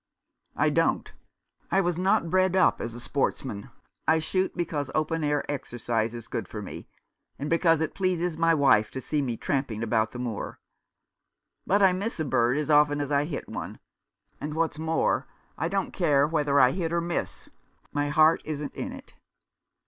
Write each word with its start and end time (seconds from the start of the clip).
"I 0.55 0.71
don't. 0.71 1.13
I 1.69 1.79
was 1.79 1.99
not 1.99 2.31
bred 2.31 2.55
up 2.55 2.81
as 2.81 2.95
a 2.95 2.99
sportsman. 2.99 3.69
I 4.07 4.17
shoot 4.17 4.57
because 4.57 4.89
open 4.95 5.23
air 5.23 5.45
exercise 5.47 6.15
is 6.15 6.27
good 6.27 6.47
for 6.47 6.59
me, 6.59 6.87
and 7.37 7.51
because 7.51 7.81
it 7.81 7.93
pleases 7.93 8.35
my 8.35 8.55
wife 8.55 8.89
to 8.93 8.99
see 8.99 9.21
me 9.21 9.37
tramping 9.37 9.83
about 9.83 10.09
the 10.09 10.17
moor. 10.17 10.59
But 11.67 11.83
I 11.83 11.93
miss 11.93 12.19
a 12.19 12.25
bird 12.25 12.57
as 12.57 12.71
often 12.71 12.99
as 12.99 13.11
I 13.11 13.25
hit 13.25 13.47
one; 13.47 13.77
and, 14.39 14.55
what's 14.55 14.79
more, 14.79 15.27
I 15.55 15.67
don't 15.67 15.91
care 15.91 16.25
whether 16.25 16.59
I 16.59 16.71
hit 16.71 16.91
or 16.91 16.99
miss. 16.99 17.49
My 17.91 18.09
heart 18.09 18.41
isn't 18.43 18.73
in 18.73 18.91
it." 18.91 19.13